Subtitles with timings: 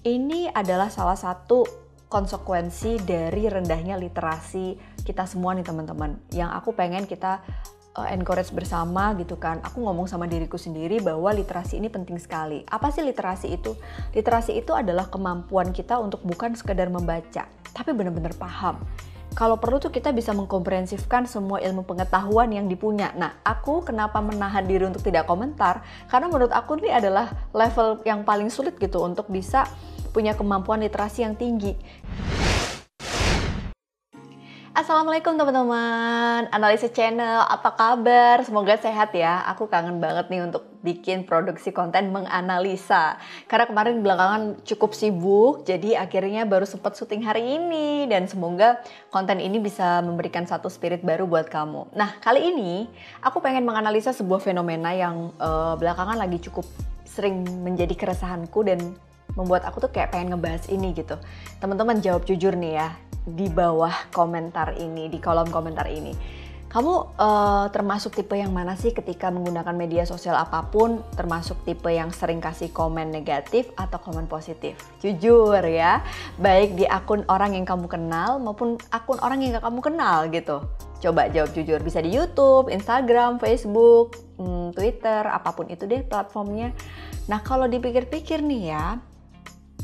[0.00, 1.68] Ini adalah salah satu
[2.08, 4.72] konsekuensi dari rendahnya literasi
[5.04, 6.16] kita semua nih teman-teman.
[6.32, 7.44] Yang aku pengen kita
[8.00, 9.60] uh, encourage bersama gitu kan.
[9.60, 12.64] Aku ngomong sama diriku sendiri bahwa literasi ini penting sekali.
[12.72, 13.76] Apa sih literasi itu?
[14.16, 17.44] Literasi itu adalah kemampuan kita untuk bukan sekedar membaca,
[17.76, 18.80] tapi benar-benar paham
[19.30, 23.14] kalau perlu tuh kita bisa mengkomprehensifkan semua ilmu pengetahuan yang dipunya.
[23.14, 25.86] Nah, aku kenapa menahan diri untuk tidak komentar?
[26.10, 29.70] Karena menurut aku ini adalah level yang paling sulit gitu untuk bisa
[30.10, 31.78] punya kemampuan literasi yang tinggi.
[34.80, 38.40] Assalamualaikum teman-teman, analisis channel, apa kabar?
[38.48, 39.44] Semoga sehat ya.
[39.52, 43.20] Aku kangen banget nih untuk bikin produksi konten menganalisa.
[43.44, 48.08] Karena kemarin belakangan cukup sibuk, jadi akhirnya baru sempat syuting hari ini.
[48.08, 48.80] Dan semoga
[49.12, 51.92] konten ini bisa memberikan satu spirit baru buat kamu.
[51.92, 52.88] Nah, kali ini
[53.20, 56.64] aku pengen menganalisa sebuah fenomena yang uh, belakangan lagi cukup
[57.04, 58.96] sering menjadi keresahanku dan
[59.36, 61.20] membuat aku tuh kayak pengen ngebahas ini gitu.
[61.60, 62.88] Teman-teman jawab jujur nih ya,
[63.26, 66.40] di bawah komentar ini, di kolom komentar ini.
[66.70, 71.90] Kamu uh, termasuk tipe yang mana sih ketika menggunakan media sosial apa pun, termasuk tipe
[71.90, 74.78] yang sering kasih komen negatif atau komen positif?
[75.02, 75.98] Jujur ya,
[76.38, 80.62] baik di akun orang yang kamu kenal maupun akun orang yang gak kamu kenal gitu.
[81.02, 86.70] Coba jawab jujur, bisa di YouTube, Instagram, Facebook, hmm, Twitter, apa pun itu deh platformnya.
[87.26, 89.02] Nah kalau dipikir-pikir nih ya,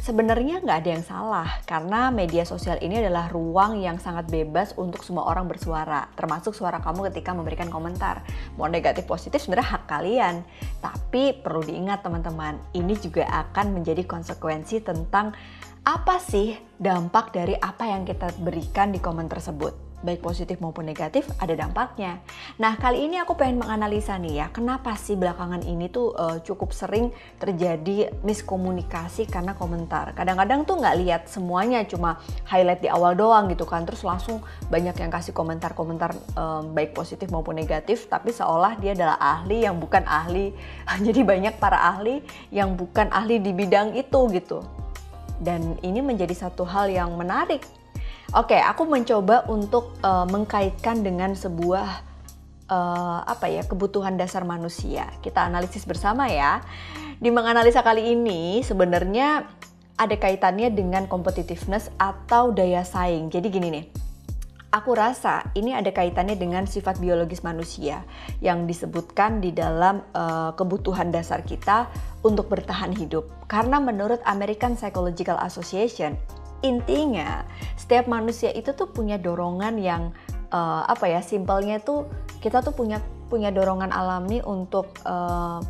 [0.07, 5.03] Sebenarnya nggak ada yang salah karena media sosial ini adalah ruang yang sangat bebas untuk
[5.03, 8.23] semua orang bersuara, termasuk suara kamu ketika memberikan komentar.
[8.55, 10.47] Mau negatif positif sebenarnya hak kalian,
[10.79, 15.35] tapi perlu diingat teman-teman, ini juga akan menjadi konsekuensi tentang
[15.83, 21.27] apa sih dampak dari apa yang kita berikan di komen tersebut baik positif maupun negatif
[21.43, 22.23] ada dampaknya.
[22.63, 26.71] Nah kali ini aku pengen menganalisa nih ya, kenapa sih belakangan ini tuh uh, cukup
[26.71, 27.11] sering
[27.43, 30.15] terjadi miskomunikasi karena komentar.
[30.15, 34.39] Kadang-kadang tuh nggak lihat semuanya, cuma highlight di awal doang gitu kan, terus langsung
[34.71, 39.83] banyak yang kasih komentar-komentar um, baik positif maupun negatif, tapi seolah dia adalah ahli yang
[39.83, 40.55] bukan ahli.
[41.07, 42.23] Jadi banyak para ahli
[42.55, 44.63] yang bukan ahli di bidang itu gitu.
[45.37, 47.65] Dan ini menjadi satu hal yang menarik
[48.35, 52.03] Oke, aku mencoba untuk uh, mengkaitkan dengan sebuah
[52.67, 55.07] uh, apa ya kebutuhan dasar manusia.
[55.23, 56.59] Kita analisis bersama ya.
[57.23, 59.47] Di menganalisa kali ini sebenarnya
[59.97, 63.31] ada kaitannya dengan competitiveness atau daya saing.
[63.31, 63.87] Jadi gini nih.
[64.75, 68.05] Aku rasa ini ada kaitannya dengan sifat biologis manusia
[68.45, 71.89] yang disebutkan di dalam uh, kebutuhan dasar kita
[72.27, 73.25] untuk bertahan hidup.
[73.49, 76.19] Karena menurut American Psychological Association,
[76.65, 77.45] intinya
[77.77, 80.03] setiap manusia itu tuh punya dorongan yang
[80.53, 82.09] uh, apa ya simpelnya tuh
[82.41, 85.61] kita tuh punya punya dorongan alami untuk uh,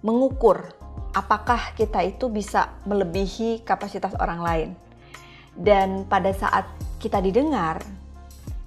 [0.00, 0.72] mengukur
[1.12, 4.68] apakah kita itu bisa melebihi kapasitas orang lain
[5.58, 6.70] dan pada saat
[7.02, 7.82] kita didengar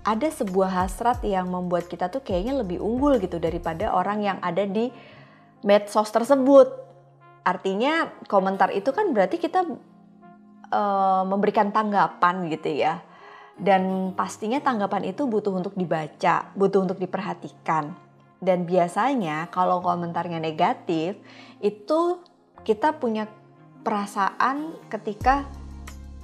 [0.02, 4.66] ada sebuah hasrat yang membuat kita tuh kayaknya lebih unggul gitu daripada orang yang ada
[4.66, 4.90] di
[5.62, 6.74] medsos tersebut.
[7.46, 9.66] Artinya komentar itu kan berarti kita
[10.72, 13.04] uh, memberikan tanggapan gitu ya.
[13.62, 17.94] Dan pastinya tanggapan itu butuh untuk dibaca, butuh untuk diperhatikan.
[18.42, 21.20] Dan biasanya kalau komentarnya negatif,
[21.62, 22.00] itu
[22.66, 23.30] kita punya
[23.86, 25.46] perasaan ketika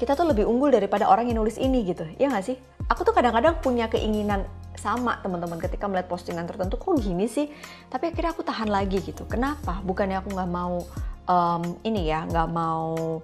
[0.02, 2.10] kita tuh lebih unggul daripada orang yang nulis ini gitu.
[2.18, 2.58] Ya nggak sih?
[2.90, 7.50] Aku tuh kadang-kadang punya keinginan sama teman-teman ketika melihat postingan tertentu kok gini sih
[7.90, 10.86] tapi akhirnya aku tahan lagi gitu kenapa bukannya aku nggak mau
[11.26, 13.20] um, ini ya nggak mau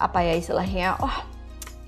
[0.00, 1.16] apa ya istilahnya oh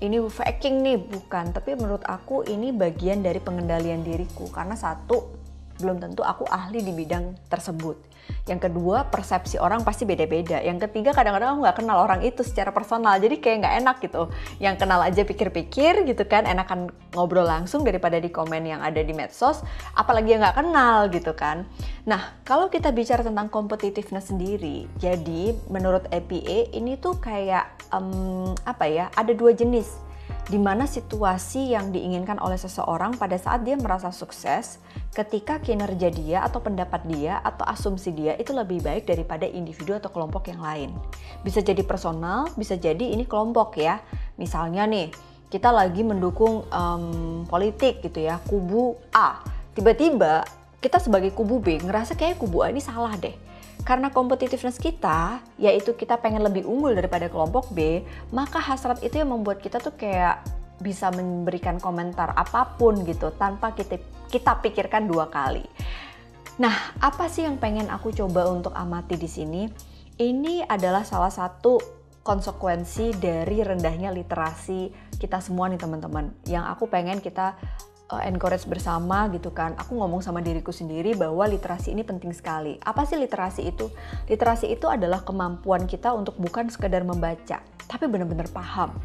[0.05, 5.43] ini faking nih bukan tapi menurut aku ini bagian dari pengendalian diriku karena satu
[5.81, 8.12] belum tentu aku ahli di bidang tersebut.
[8.43, 10.59] Yang kedua, persepsi orang pasti beda-beda.
[10.59, 14.23] Yang ketiga, kadang-kadang aku nggak kenal orang itu secara personal, jadi kayak nggak enak gitu.
[14.59, 19.15] Yang kenal aja pikir-pikir gitu kan, enakan ngobrol langsung daripada di komen yang ada di
[19.15, 19.63] medsos,
[19.95, 21.63] apalagi yang nggak kenal gitu kan.
[22.03, 28.85] Nah, kalau kita bicara tentang competitiveness sendiri, jadi menurut APA ini tuh kayak um, apa
[28.91, 29.05] ya?
[29.15, 30.12] Ada dua jenis
[30.43, 34.83] di mana situasi yang diinginkan oleh seseorang pada saat dia merasa sukses
[35.15, 40.11] ketika kinerja dia atau pendapat dia atau asumsi dia itu lebih baik daripada individu atau
[40.11, 40.91] kelompok yang lain.
[41.47, 44.03] Bisa jadi personal, bisa jadi ini kelompok ya.
[44.35, 45.15] Misalnya nih,
[45.47, 49.39] kita lagi mendukung um, politik gitu ya, kubu A.
[49.71, 50.43] Tiba-tiba
[50.83, 53.52] kita sebagai kubu B ngerasa kayak kubu A ini salah deh
[53.83, 59.33] karena competitiveness kita, yaitu kita pengen lebih unggul daripada kelompok B, maka hasrat itu yang
[59.33, 60.45] membuat kita tuh kayak
[60.79, 63.99] bisa memberikan komentar apa pun gitu tanpa kita
[64.31, 65.63] kita pikirkan dua kali.
[66.57, 69.65] Nah, apa sih yang pengen aku coba untuk amati di sini?
[70.17, 71.81] Ini adalah salah satu
[72.23, 74.89] konsekuensi dari rendahnya literasi
[75.19, 76.31] kita semua nih teman-teman.
[76.47, 77.57] Yang aku pengen kita
[78.11, 79.77] uh, encourage bersama gitu kan.
[79.79, 82.81] Aku ngomong sama diriku sendiri bahwa literasi ini penting sekali.
[82.83, 83.87] Apa sih literasi itu?
[84.27, 88.99] Literasi itu adalah kemampuan kita untuk bukan sekedar membaca, tapi benar-benar paham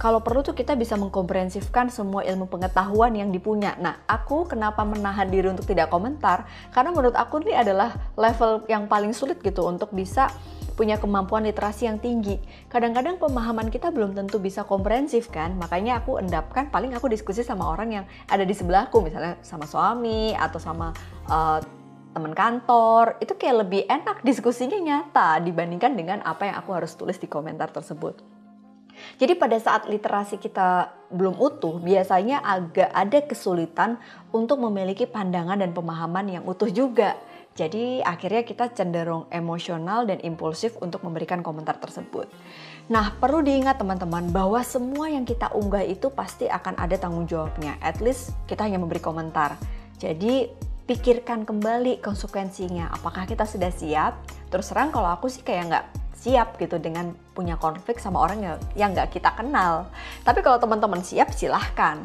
[0.00, 3.76] kalau perlu tuh kita bisa mengkomprehensifkan semua ilmu pengetahuan yang dipunya.
[3.76, 6.48] Nah, aku kenapa menahan diri untuk tidak komentar?
[6.72, 10.32] Karena menurut aku ini adalah level yang paling sulit gitu untuk bisa
[10.72, 12.40] punya kemampuan literasi yang tinggi.
[12.68, 17.68] Kadang-kadang pemahaman kita belum tentu bisa komprehensif kan, makanya aku endapkan paling aku diskusi sama
[17.68, 20.96] orang yang ada di sebelahku, misalnya sama suami atau sama
[21.28, 21.60] uh,
[22.12, 27.16] teman kantor, itu kayak lebih enak diskusinya nyata dibandingkan dengan apa yang aku harus tulis
[27.16, 28.20] di komentar tersebut.
[29.16, 33.96] Jadi pada saat literasi kita belum utuh, biasanya agak ada kesulitan
[34.28, 37.16] untuk memiliki pandangan dan pemahaman yang utuh juga.
[37.52, 42.24] Jadi akhirnya kita cenderung emosional dan impulsif untuk memberikan komentar tersebut.
[42.88, 47.76] Nah, perlu diingat teman-teman bahwa semua yang kita unggah itu pasti akan ada tanggung jawabnya.
[47.84, 49.60] At least kita hanya memberi komentar.
[50.00, 50.48] Jadi
[50.88, 52.88] pikirkan kembali konsekuensinya.
[52.90, 54.24] Apakah kita sudah siap?
[54.48, 58.96] Terus terang kalau aku sih kayak nggak siap gitu dengan punya konflik sama orang yang
[58.96, 59.92] nggak kita kenal.
[60.24, 62.02] Tapi kalau teman-teman siap silahkan.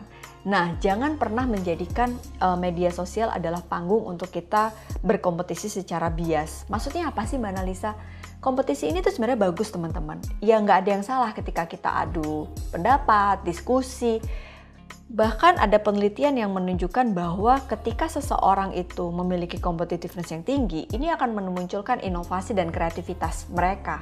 [0.47, 4.71] Nah, jangan pernah menjadikan uh, media sosial adalah panggung untuk kita
[5.03, 6.63] berkompetisi secara bias.
[6.71, 7.99] Maksudnya apa sih Mbak Analisa?
[8.39, 10.23] Kompetisi ini tuh sebenarnya bagus teman-teman.
[10.39, 14.23] Ya nggak ada yang salah ketika kita adu pendapat, diskusi.
[15.11, 21.35] Bahkan ada penelitian yang menunjukkan bahwa ketika seseorang itu memiliki competitiveness yang tinggi, ini akan
[21.35, 23.99] memunculkan inovasi dan kreativitas mereka.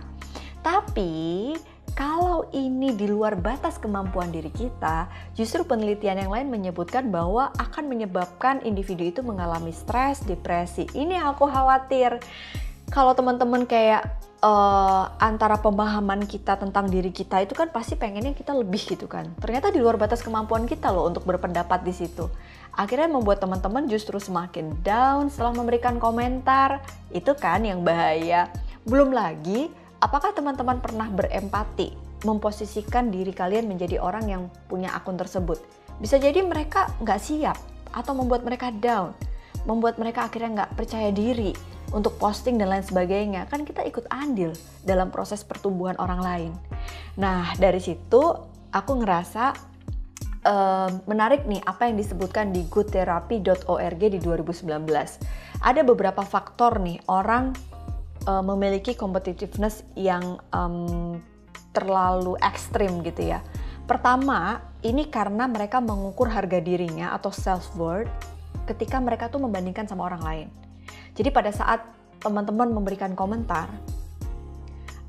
[0.61, 1.53] Tapi
[1.95, 7.87] kalau ini di luar batas kemampuan diri kita, justru penelitian yang lain menyebutkan bahwa akan
[7.87, 10.91] menyebabkan individu itu mengalami stres, depresi.
[10.91, 12.19] Ini yang aku khawatir.
[12.91, 14.11] Kalau teman-teman kayak
[14.43, 19.31] uh, antara pemahaman kita tentang diri kita itu kan pasti pengennya kita lebih gitu kan.
[19.39, 22.27] Ternyata di luar batas kemampuan kita loh untuk berpendapat di situ.
[22.75, 26.83] Akhirnya membuat teman-teman justru semakin down setelah memberikan komentar.
[27.15, 28.51] Itu kan yang bahaya.
[28.83, 29.71] Belum lagi,
[30.05, 35.57] apakah teman-teman pernah berempati memposisikan diri kalian menjadi orang yang punya akun tersebut?
[35.97, 37.57] Bisa jadi mereka nggak siap
[37.89, 39.17] atau membuat mereka down,
[39.65, 41.57] membuat mereka akhirnya nggak percaya diri,
[41.93, 46.51] untuk posting dan lain sebagainya kan kita ikut andil dalam proses pertumbuhan orang lain.
[47.15, 48.21] Nah dari situ
[48.73, 49.43] aku ngerasa
[50.43, 54.67] uh, menarik nih apa yang disebutkan di goodtherapy.org di 2019.
[55.61, 57.55] Ada beberapa faktor nih orang
[58.25, 61.17] uh, memiliki competitiveness yang um,
[61.71, 63.39] terlalu ekstrim gitu ya.
[63.85, 68.09] Pertama, ini karena mereka mengukur harga dirinya atau self worth
[68.65, 70.47] ketika mereka tuh membandingkan sama orang lain.
[71.13, 71.85] Jadi pada saat
[72.17, 73.69] teman-teman memberikan komentar,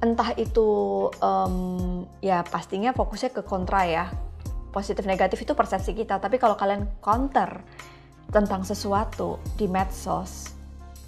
[0.05, 4.07] entah itu um, ya pastinya fokusnya ke kontra ya.
[4.77, 7.65] Positif negatif itu persepsi kita, tapi kalau kalian counter
[8.29, 10.53] tentang sesuatu di medsos,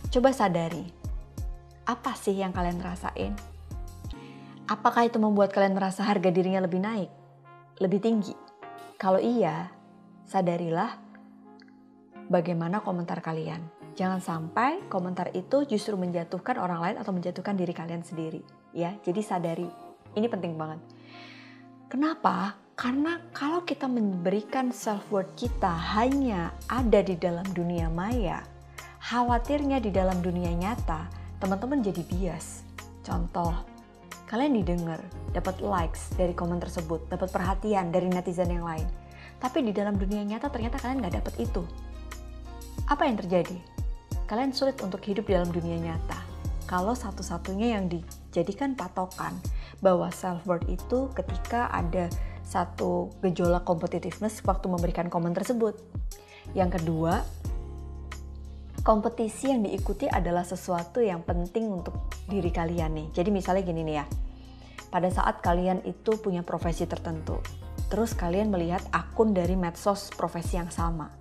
[0.08, 0.97] coba sadari
[1.88, 3.32] apa sih yang kalian rasain?
[4.68, 7.08] Apakah itu membuat kalian merasa harga dirinya lebih naik,
[7.80, 8.36] lebih tinggi?
[9.00, 9.72] Kalau iya,
[10.28, 11.00] sadarilah
[12.28, 13.64] bagaimana komentar kalian.
[13.96, 18.44] Jangan sampai komentar itu justru menjatuhkan orang lain atau menjatuhkan diri kalian sendiri.
[18.76, 19.72] Ya, jadi sadari.
[20.12, 20.84] Ini penting banget.
[21.88, 22.60] Kenapa?
[22.76, 28.44] Karena kalau kita memberikan self worth kita hanya ada di dalam dunia maya,
[29.02, 32.66] khawatirnya di dalam dunia nyata, teman-teman jadi bias.
[33.06, 33.54] Contoh,
[34.28, 35.00] kalian didengar,
[35.32, 38.86] dapat likes dari komen tersebut, dapat perhatian dari netizen yang lain.
[39.38, 41.62] Tapi di dalam dunia nyata ternyata kalian nggak dapat itu.
[42.90, 43.78] Apa yang terjadi?
[44.28, 46.20] kalian sulit untuk hidup di dalam dunia nyata.
[46.68, 49.32] Kalau satu-satunya yang dijadikan patokan
[49.80, 52.12] bahwa self worth itu ketika ada
[52.44, 55.80] satu gejolak competitiveness waktu memberikan komen tersebut.
[56.52, 57.24] Yang kedua,
[58.82, 63.08] kompetisi yang diikuti adalah sesuatu yang penting untuk diri kalian nih.
[63.14, 64.06] Jadi misalnya gini nih ya,
[64.88, 67.38] pada saat kalian itu punya profesi tertentu,
[67.92, 71.12] terus kalian melihat akun dari medsos profesi yang sama.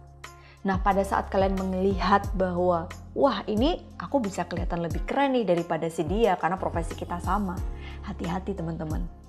[0.65, 5.87] Nah, pada saat kalian melihat bahwa, wah ini aku bisa kelihatan lebih keren nih daripada
[5.87, 7.55] si dia karena profesi kita sama.
[8.03, 9.26] Hati-hati teman-teman.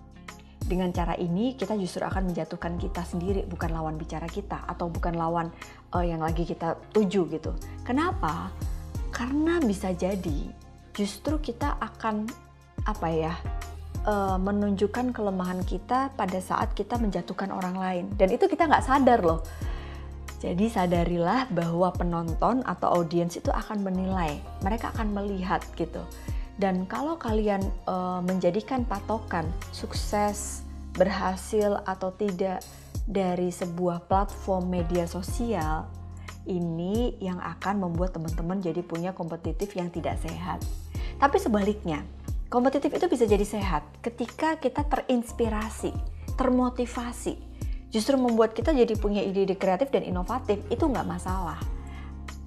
[0.68, 5.16] Dengan cara ini kita justru akan menjatuhkan kita sendiri, bukan lawan bicara kita atau bukan
[5.16, 5.48] lawan
[5.96, 7.56] uh, yang lagi kita tuju gitu.
[7.88, 8.52] Kenapa?
[9.08, 10.52] Karena bisa jadi
[10.92, 12.28] justru kita akan
[12.84, 13.32] apa ya
[14.04, 19.20] uh, menunjukkan kelemahan kita pada saat kita menjatuhkan orang lain dan itu kita nggak sadar
[19.22, 19.42] loh
[20.38, 25.98] jadi sadarilah bahwa penonton atau audiens itu akan menilai, mereka akan melihat gitu.
[26.58, 30.66] Dan kalau kalian uh, menjadikan patokan sukses,
[30.98, 32.66] berhasil atau tidak
[33.06, 35.86] dari sebuah platform media sosial,
[36.50, 40.58] ini yang akan membuat teman-teman jadi punya kompetitif yang tidak sehat.
[41.22, 42.02] Tapi sebaliknya,
[42.50, 45.94] kompetitif itu bisa jadi sehat ketika kita terinspirasi,
[46.34, 47.38] termotivasi,
[47.94, 51.62] justru membuat kita jadi punya ide-ide kreatif dan inovatif, itu nggak masalah.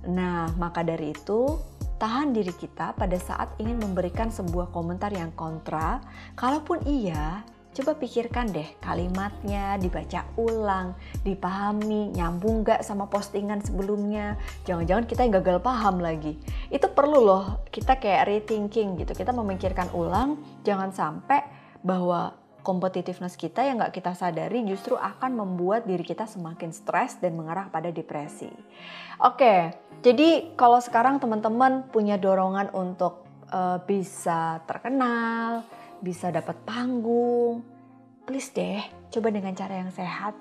[0.03, 1.62] Nah, maka dari itu,
[2.01, 6.01] tahan diri kita pada saat ingin memberikan sebuah komentar yang kontra.
[6.34, 7.46] Kalaupun iya,
[7.77, 14.34] coba pikirkan deh kalimatnya, dibaca ulang, dipahami, nyambung gak sama postingan sebelumnya.
[14.65, 16.41] Jangan-jangan kita yang gagal paham lagi.
[16.74, 19.13] Itu perlu loh, kita kayak rethinking gitu.
[19.13, 21.46] Kita memikirkan ulang, jangan sampai
[21.86, 27.38] bahwa competitiveness kita yang nggak kita sadari justru akan membuat diri kita semakin stres dan
[27.38, 28.50] mengarah pada depresi.
[29.22, 35.62] Oke, jadi kalau sekarang teman-teman punya dorongan untuk uh, bisa terkenal,
[36.01, 37.62] bisa dapat panggung,
[38.25, 40.34] please deh coba dengan cara yang sehat.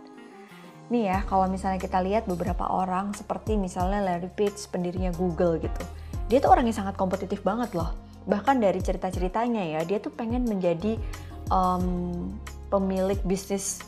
[0.90, 5.82] Nih ya, kalau misalnya kita lihat beberapa orang seperti misalnya Larry Page, pendirinya Google gitu.
[6.26, 7.94] Dia tuh orang yang sangat kompetitif banget loh.
[8.26, 10.98] Bahkan dari cerita-ceritanya ya, dia tuh pengen menjadi
[11.48, 12.28] um,
[12.68, 13.80] pemilik bisnis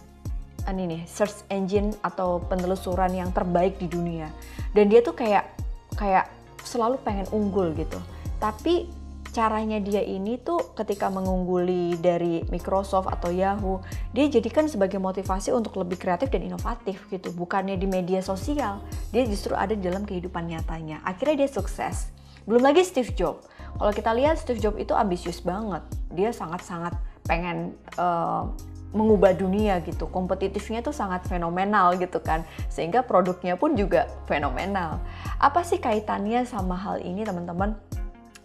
[0.70, 4.30] ini nih search engine atau penelusuran yang terbaik di dunia.
[4.72, 5.50] Dan dia tuh kayak
[5.98, 6.30] kayak
[6.62, 7.98] selalu pengen unggul gitu.
[8.38, 8.86] Tapi
[9.32, 13.80] caranya dia ini tuh ketika mengungguli dari Microsoft atau Yahoo
[14.12, 17.32] dia jadikan sebagai motivasi untuk lebih kreatif dan inovatif gitu.
[17.32, 21.00] Bukannya di media sosial dia justru ada di dalam kehidupan nyatanya.
[21.02, 22.12] Akhirnya dia sukses.
[22.44, 23.46] Belum lagi Steve Jobs.
[23.72, 25.82] Kalau kita lihat Steve Jobs itu ambisius banget.
[26.12, 26.92] Dia sangat-sangat
[27.26, 28.50] pengen uh,
[28.92, 30.06] mengubah dunia gitu.
[30.08, 32.44] Kompetitifnya tuh sangat fenomenal gitu kan.
[32.68, 35.00] Sehingga produknya pun juga fenomenal.
[35.40, 37.74] Apa sih kaitannya sama hal ini teman-teman?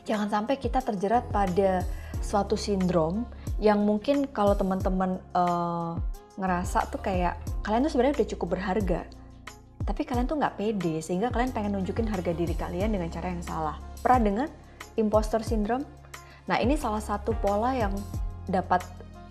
[0.07, 1.83] Jangan sampai kita terjerat pada
[2.23, 3.27] suatu sindrom
[3.59, 5.99] yang mungkin kalau teman-teman uh,
[6.37, 9.01] ngerasa tuh kayak kalian tuh sebenarnya udah cukup berharga.
[9.83, 13.43] Tapi kalian tuh nggak pede sehingga kalian pengen nunjukin harga diri kalian dengan cara yang
[13.43, 13.75] salah.
[13.99, 14.47] Pernah dengar
[14.99, 15.83] imposter syndrome?
[16.47, 17.95] Nah ini salah satu pola yang
[18.49, 18.83] dapat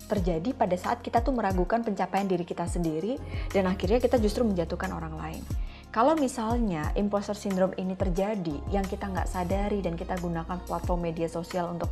[0.07, 3.19] terjadi pada saat kita tuh meragukan pencapaian diri kita sendiri
[3.51, 5.43] dan akhirnya kita justru menjatuhkan orang lain.
[5.91, 11.27] Kalau misalnya imposter syndrome ini terjadi yang kita nggak sadari dan kita gunakan platform media
[11.27, 11.91] sosial untuk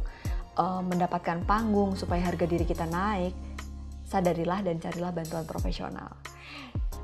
[0.56, 3.36] uh, mendapatkan panggung supaya harga diri kita naik,
[4.08, 6.12] sadarilah dan carilah bantuan profesional.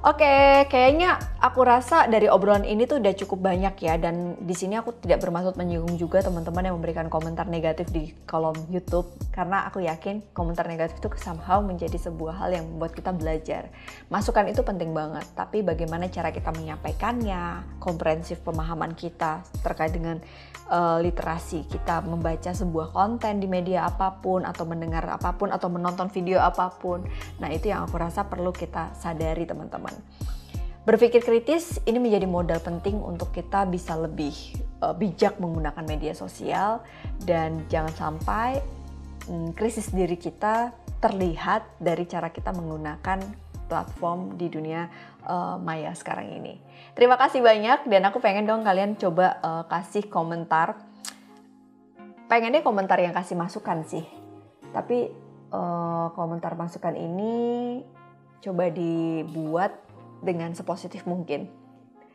[0.02, 4.74] Oke, kayaknya aku rasa dari obrolan ini tuh udah cukup banyak ya dan di sini
[4.74, 9.86] aku tidak bermaksud menyinggung juga teman-teman yang memberikan komentar negatif di kolom YouTube karena aku
[9.86, 13.70] yakin komentar negatif itu somehow menjadi sebuah hal yang membuat kita belajar.
[14.10, 20.18] Masukan itu penting banget, tapi bagaimana cara kita menyampaikannya, komprehensif pemahaman kita terkait dengan
[20.66, 25.70] uh, literasi, kita membaca sebuah konten di media apa pun atau mendengar apa pun atau
[25.70, 27.06] menonton video apa pun.
[27.38, 30.20] Nah, itu yang aku rasa perlu kita sadari teman-teman teman-teman.
[30.82, 34.34] Berpikir kritis ini menjadi modal penting untuk kita bisa lebih
[34.82, 36.82] uh, bijak menggunakan media sosial
[37.22, 38.58] dan jangan sampai
[39.30, 43.22] um, krisis diri kita terlihat dari cara kita menggunakan
[43.70, 44.90] platform di dunia
[45.30, 46.58] uh, maya sekarang ini.
[46.98, 50.82] Terima kasih banyak dan aku pengen dong kalian coba uh, kasih komentar.
[52.26, 54.04] Pengennya komentar yang kasih masukan sih.
[54.74, 55.14] Tapi
[55.54, 57.36] uh, komentar masukan ini
[58.42, 59.78] coba dibuat
[60.22, 61.50] dengan sepositif mungkin.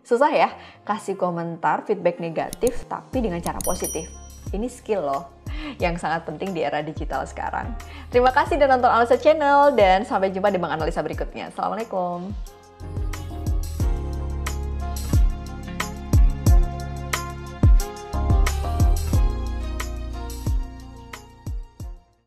[0.06, 0.54] Susah ya
[0.87, 4.06] kasih komentar feedback negatif tapi dengan cara positif.
[4.54, 5.35] Ini skill loh
[5.83, 7.75] yang sangat penting di era digital sekarang.
[8.14, 11.50] Terima kasih sudah nonton Analisa Channel dan sampai jumpa di Bang Analisa berikutnya.
[11.50, 12.30] Assalamualaikum.